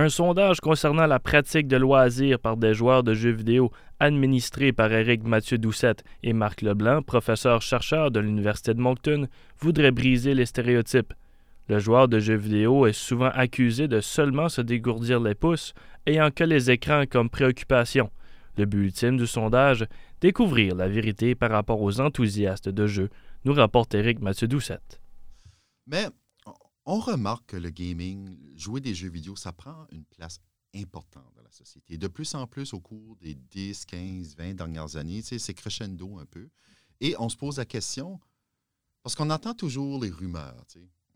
[0.00, 4.92] Un sondage concernant la pratique de loisirs par des joueurs de jeux vidéo administré par
[4.92, 9.26] Éric Mathieu Doucette et Marc Leblanc, professeur-chercheur de l'Université de Moncton,
[9.58, 11.14] voudrait briser les stéréotypes.
[11.68, 15.74] Le joueur de jeux vidéo est souvent accusé de seulement se dégourdir les pouces,
[16.06, 18.08] ayant que les écrans comme préoccupation.
[18.56, 19.84] Le but ultime du sondage,
[20.20, 23.10] découvrir la vérité par rapport aux enthousiastes de jeux,
[23.44, 25.00] nous rapporte Éric Mathieu Doucette.
[25.88, 26.06] Mais
[26.88, 30.40] on remarque que le gaming, jouer des jeux vidéo, ça prend une place
[30.74, 31.98] importante dans la société.
[31.98, 36.24] De plus en plus au cours des 10, 15, 20 dernières années, c'est crescendo un
[36.24, 36.48] peu.
[37.00, 38.18] Et on se pose la question,
[39.02, 40.64] parce qu'on entend toujours les rumeurs,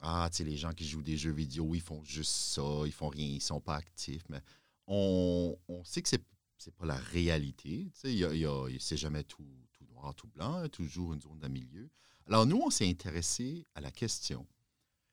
[0.00, 2.92] Ah, tu sais, les gens qui jouent des jeux vidéo, ils font juste ça, ils
[2.92, 4.24] font rien, ils sont pas actifs.
[4.30, 4.40] Mais
[4.86, 5.54] on,
[5.84, 6.24] sait que c'est
[6.64, 7.90] n'est pas la réalité.
[7.92, 11.90] C'est jamais tout, tout, noir, tout blanc, toujours une zone d'un milieu.
[12.26, 14.46] Alors nous, on s'est intéressé à la question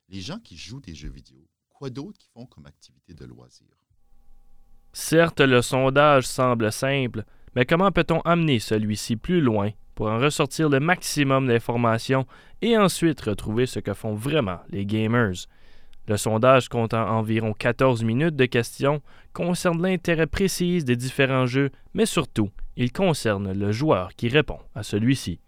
[0.10, 3.68] les gens qui jouent des jeux vidéo, quoi d'autre qu'ils font comme activité de loisir?
[4.94, 7.24] Certes, le sondage semble simple,
[7.56, 12.26] mais comment peut-on amener celui-ci plus loin pour en ressortir le maximum d'informations
[12.62, 15.48] et ensuite retrouver ce que font vraiment les gamers?
[16.08, 19.02] Le sondage comptant environ 14 minutes de questions
[19.34, 24.84] concerne l'intérêt précis des différents jeux, mais surtout, il concerne le joueur qui répond à
[24.84, 25.40] celui-ci.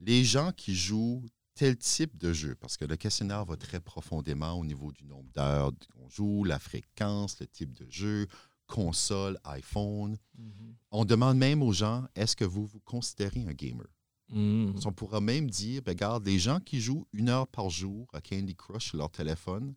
[0.00, 1.24] Les gens qui jouent
[1.58, 5.28] tel type de jeu, parce que le questionnaire va très profondément au niveau du nombre
[5.32, 8.28] d'heures qu'on joue, la fréquence, le type de jeu,
[8.68, 10.16] console, iPhone.
[10.38, 10.74] Mm-hmm.
[10.92, 13.88] On demande même aux gens, est-ce que vous vous considérez un gamer?
[14.28, 14.78] Mm.
[14.84, 18.20] On pourra même dire, ben, regarde, les gens qui jouent une heure par jour à
[18.20, 19.74] Candy Crush sur leur téléphone,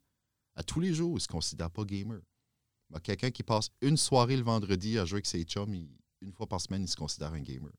[0.53, 2.21] à tous les jours, ils ne se considèrent pas gamer.
[2.91, 5.73] Ben, quelqu'un qui passe une soirée le vendredi à jouer avec ses chums,
[6.21, 7.71] une fois par semaine, il se considère un gamer.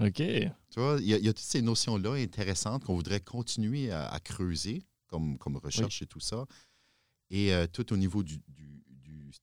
[0.00, 0.16] OK.
[0.16, 5.36] Tu vois, il y, a toutes ces notions-là intéressantes qu'on voudrait continuer à, creuser comme,
[5.38, 6.46] comme recherche et tout ça.
[7.30, 8.40] Et euh, tout au niveau du,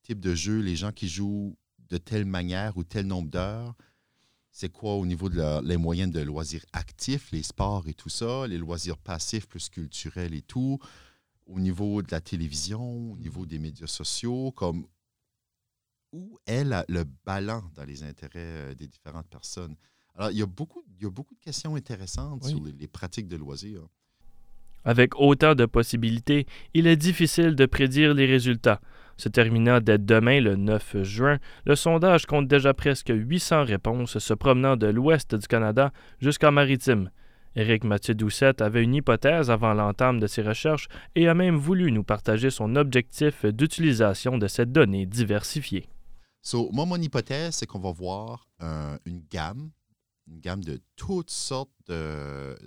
[0.04, 1.58] type de jeu, les gens qui jouent
[1.90, 3.76] de telle manière ou tel nombre d'heures,
[4.52, 8.48] c'est quoi au niveau de les moyens de loisirs actifs, les sports et tout ça,
[8.48, 10.80] les loisirs passifs plus culturels et tout,
[11.46, 14.88] au niveau de la télévision, au niveau des médias sociaux, comme
[16.12, 18.32] où est le ballon dans les intérêts
[18.72, 19.76] euh, des différentes personnes?
[20.18, 23.28] Alors, il y a beaucoup, il y a beaucoup de questions intéressantes sur les, pratiques
[23.28, 23.88] de loisirs.
[24.84, 28.82] Avec autant de possibilités, il est difficile de prédire les résultats.
[29.18, 34.34] Se terminant dès demain, le 9 juin, le sondage compte déjà presque 800 réponses se
[34.34, 37.12] promenant de l'ouest du Canada jusqu'en maritime.
[37.56, 41.92] Éric Mathieu Doucette avait une hypothèse avant l'entame de ses recherches et a même voulu
[41.92, 45.90] nous partager son objectif d'utilisation de cette donnée diversifiée.
[46.42, 48.48] So, moi, mon hypothèse, c'est qu'on va voir
[49.06, 49.72] une gamme
[50.28, 52.58] une gamme de toutes sortes de,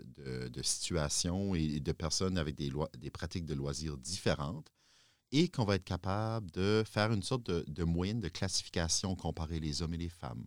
[0.62, 4.70] situations et de personnes avec des, des, pratiques de loisirs différentes
[5.32, 9.82] et qu'on va être capable de faire une sorte de, moyenne de classification, comparer les
[9.82, 10.44] hommes et les femmes,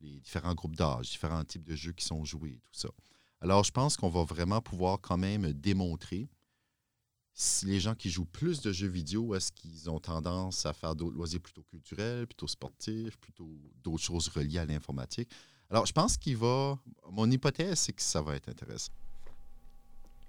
[0.00, 2.88] les différents groupes d'âge, différents types de jeux qui sont joués, tout ça.
[3.40, 6.28] Alors, je pense qu'on va vraiment pouvoir quand même démontrer
[7.38, 10.96] si les gens qui jouent plus de jeux vidéo, est-ce qu'ils ont tendance à faire
[10.96, 15.30] d'autres loisirs plutôt culturels, plutôt sportifs, plutôt d'autres choses reliées à l'informatique?
[15.70, 16.78] Alors, je pense qu'il va.
[17.10, 18.92] Mon hypothèse, c'est que ça va être intéressant.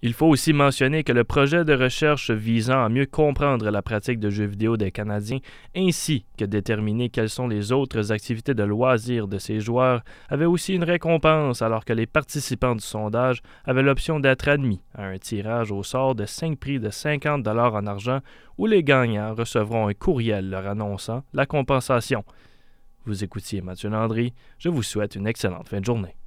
[0.04, 4.20] Il faut aussi mentionner que le projet de recherche visant à mieux comprendre la pratique
[4.20, 5.40] de jeux vidéo des Canadiens
[5.76, 10.76] ainsi que déterminer quelles sont les autres activités de loisirs de ces joueurs avait aussi
[10.76, 15.72] une récompense alors que les participants du sondage avaient l'option d'être admis à un tirage
[15.72, 18.20] au sort de 5 prix de 50 dollars en argent
[18.60, 22.24] où les gagnants recevront un courriel leur annonçant la compensation.
[23.08, 24.34] Vous écoutiez Mathieu Landry.
[24.60, 26.18] Je vous souhaite une excellente fin de journée.